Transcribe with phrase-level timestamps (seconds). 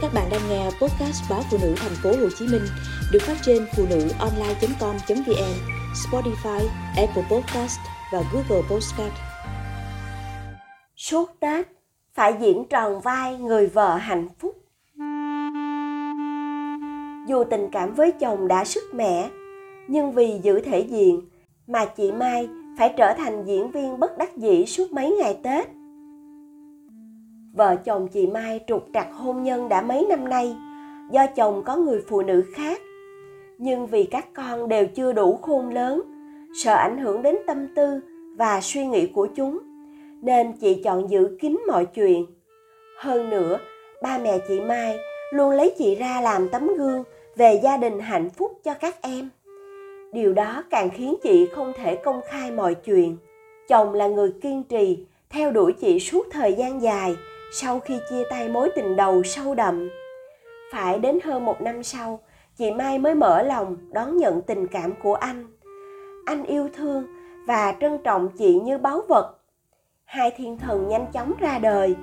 [0.00, 2.62] Các bạn đang nghe podcast báo phụ nữ thành phố Hồ Chí Minh
[3.12, 5.54] được phát trên phụ nữ online.com.vn,
[5.94, 7.78] Spotify, Apple Podcast
[8.12, 9.12] và Google Podcast.
[10.96, 11.66] Suốt Tết
[12.14, 14.56] phải diễn tròn vai người vợ hạnh phúc.
[17.28, 19.28] Dù tình cảm với chồng đã sức mẻ,
[19.88, 21.20] nhưng vì giữ thể diện
[21.66, 25.68] mà chị Mai phải trở thành diễn viên bất đắc dĩ suốt mấy ngày Tết
[27.58, 30.56] vợ chồng chị Mai trục trặc hôn nhân đã mấy năm nay
[31.10, 32.80] do chồng có người phụ nữ khác.
[33.58, 36.02] Nhưng vì các con đều chưa đủ khôn lớn,
[36.64, 38.00] sợ ảnh hưởng đến tâm tư
[38.36, 39.58] và suy nghĩ của chúng,
[40.22, 42.26] nên chị chọn giữ kín mọi chuyện.
[42.98, 43.58] Hơn nữa,
[44.02, 44.98] ba mẹ chị Mai
[45.32, 47.04] luôn lấy chị ra làm tấm gương
[47.36, 49.28] về gia đình hạnh phúc cho các em.
[50.12, 53.16] Điều đó càng khiến chị không thể công khai mọi chuyện.
[53.68, 57.16] Chồng là người kiên trì, theo đuổi chị suốt thời gian dài–
[57.52, 59.88] sau khi chia tay mối tình đầu sâu đậm.
[60.72, 62.20] Phải đến hơn một năm sau,
[62.56, 65.46] chị Mai mới mở lòng đón nhận tình cảm của anh.
[66.26, 67.06] Anh yêu thương
[67.46, 69.34] và trân trọng chị như báu vật.
[70.04, 71.96] Hai thiên thần nhanh chóng ra đời.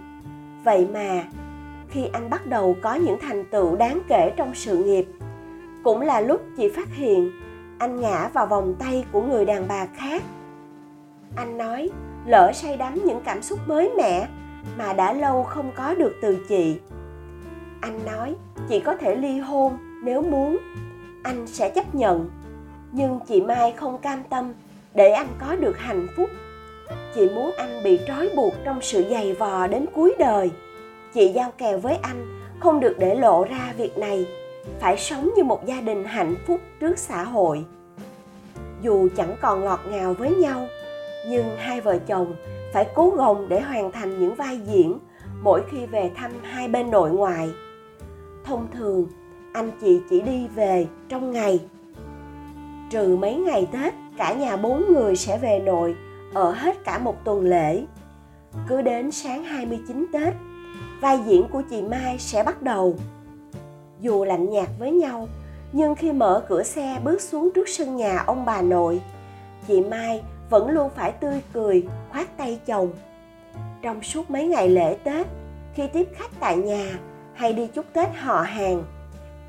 [0.63, 1.23] Vậy mà,
[1.89, 5.05] khi anh bắt đầu có những thành tựu đáng kể trong sự nghiệp,
[5.83, 7.31] cũng là lúc chị phát hiện
[7.79, 10.23] anh ngã vào vòng tay của người đàn bà khác.
[11.35, 11.89] Anh nói,
[12.25, 14.27] lỡ say đắm những cảm xúc mới mẻ
[14.77, 16.77] mà đã lâu không có được từ chị.
[17.81, 18.35] Anh nói,
[18.69, 20.57] chị có thể ly hôn nếu muốn.
[21.23, 22.29] Anh sẽ chấp nhận.
[22.91, 24.53] Nhưng chị mai không cam tâm
[24.93, 26.29] để anh có được hạnh phúc.
[27.15, 30.51] Chị muốn anh bị trói buộc trong sự dày vò đến cuối đời.
[31.13, 34.27] Chị giao kèo với anh, không được để lộ ra việc này.
[34.79, 37.65] Phải sống như một gia đình hạnh phúc trước xã hội.
[38.81, 40.67] Dù chẳng còn ngọt ngào với nhau,
[41.27, 42.35] nhưng hai vợ chồng
[42.73, 44.99] phải cố gồng để hoàn thành những vai diễn
[45.41, 47.49] mỗi khi về thăm hai bên nội ngoại.
[48.43, 49.07] Thông thường,
[49.53, 51.59] anh chị chỉ đi về trong ngày.
[52.89, 55.95] Trừ mấy ngày tết, cả nhà bốn người sẽ về nội
[56.33, 57.85] ở hết cả một tuần lễ.
[58.67, 60.33] Cứ đến sáng 29 Tết,
[61.01, 62.95] vai diễn của chị Mai sẽ bắt đầu.
[64.01, 65.27] Dù lạnh nhạt với nhau,
[65.71, 69.01] nhưng khi mở cửa xe bước xuống trước sân nhà ông bà nội,
[69.67, 72.89] chị Mai vẫn luôn phải tươi cười, khoát tay chồng.
[73.81, 75.27] Trong suốt mấy ngày lễ tết,
[75.73, 76.99] khi tiếp khách tại nhà
[77.33, 78.83] hay đi chúc tết họ hàng,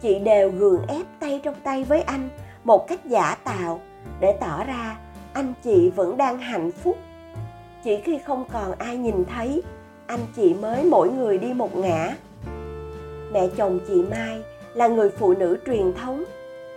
[0.03, 2.29] chị đều gượng ép tay trong tay với anh
[2.65, 3.81] một cách giả tạo
[4.21, 4.97] để tỏ ra
[5.33, 6.97] anh chị vẫn đang hạnh phúc.
[7.85, 9.63] Chỉ khi không còn ai nhìn thấy,
[10.07, 12.17] anh chị mới mỗi người đi một ngã.
[13.33, 14.43] Mẹ chồng chị mai
[14.75, 16.25] là người phụ nữ truyền thống.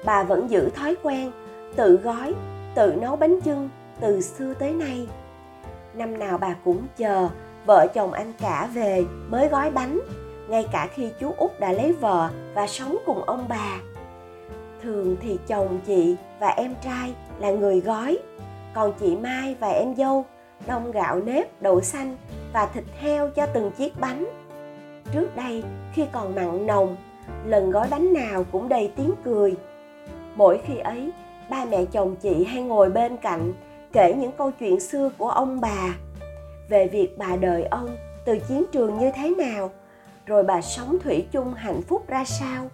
[0.05, 1.31] Bà vẫn giữ thói quen
[1.75, 2.33] tự gói,
[2.75, 3.69] tự nấu bánh chưng
[4.01, 5.07] từ xưa tới nay.
[5.93, 7.29] Năm nào bà cũng chờ
[7.65, 9.99] vợ chồng anh cả về mới gói bánh,
[10.49, 13.79] ngay cả khi chú út đã lấy vợ và sống cùng ông bà.
[14.83, 18.17] Thường thì chồng chị và em trai là người gói,
[18.73, 20.25] còn chị mai và em dâu
[20.67, 22.17] đông gạo nếp, đậu xanh
[22.53, 24.25] và thịt heo cho từng chiếc bánh.
[25.13, 26.95] Trước đây, khi còn mặn nồng,
[27.45, 29.55] lần gói bánh nào cũng đầy tiếng cười.
[30.35, 31.11] Mỗi khi ấy,
[31.49, 33.53] ba mẹ chồng chị hay ngồi bên cạnh
[33.91, 35.95] kể những câu chuyện xưa của ông bà
[36.69, 39.71] về việc bà đời ông từ chiến trường như thế nào,
[40.25, 42.69] rồi bà sống thủy chung hạnh phúc ra sao.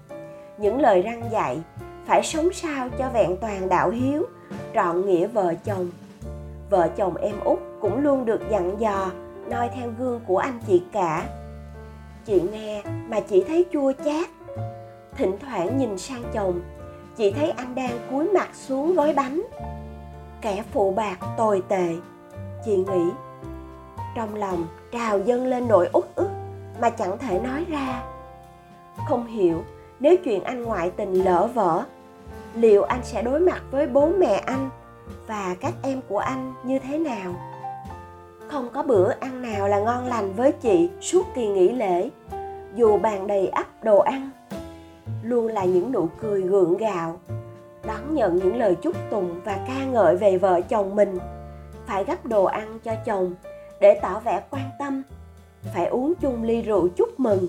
[0.57, 1.57] Những lời răng dạy,
[2.05, 4.23] phải sống sao cho vẹn toàn đạo hiếu,
[4.73, 5.89] trọn nghĩa vợ chồng.
[6.69, 9.11] Vợ chồng em út cũng luôn được dặn dò,
[9.49, 11.25] noi theo gương của anh chị cả.
[12.25, 14.29] Chị nghe mà chỉ thấy chua chát.
[15.17, 16.61] Thỉnh thoảng nhìn sang chồng,
[17.17, 19.41] chị thấy anh đang cúi mặt xuống gói bánh
[20.41, 21.96] kẻ phụ bạc tồi tệ.
[22.66, 23.09] Chị nghĩ,
[24.16, 26.29] trong lòng trào dâng lên nỗi uất ức
[26.81, 28.03] mà chẳng thể nói ra.
[29.07, 29.63] Không hiểu,
[30.00, 31.84] nếu chuyện anh ngoại tình lỡ vỡ,
[32.56, 34.69] liệu anh sẽ đối mặt với bố mẹ anh
[35.28, 37.34] và các em của anh như thế nào?
[38.47, 42.09] Không có bữa ăn nào là ngon lành với chị suốt kỳ nghỉ lễ,
[42.75, 44.30] dù bàn đầy ắp đồ ăn.
[45.24, 47.19] Luôn là những nụ cười gượng gạo
[47.87, 51.17] đón nhận những lời chúc tụng và ca ngợi về vợ chồng mình.
[51.85, 53.33] Phải gấp đồ ăn cho chồng
[53.81, 55.03] để tỏ vẻ quan tâm.
[55.73, 57.47] Phải uống chung ly rượu chúc mừng.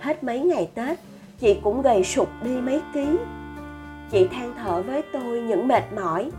[0.00, 0.98] Hết mấy ngày tết,
[1.38, 3.06] chị cũng gầy sụt đi mấy ký.
[4.10, 6.30] Chị than thở với tôi những mệt mỏi,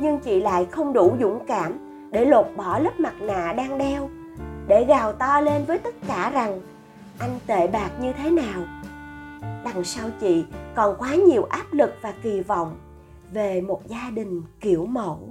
[0.00, 1.72] nhưng chị lại không đủ dũng cảm
[2.12, 4.10] để lột bỏ lớp mặt nạ đang đeo,
[4.66, 6.60] để gào to lên với tất cả rằng
[7.18, 8.62] anh tệ bạc như thế nào.
[9.64, 10.44] Đằng sau chị
[10.74, 12.76] còn quá nhiều áp lực và kỳ vọng
[13.32, 15.28] về một gia đình kiểu mẫu.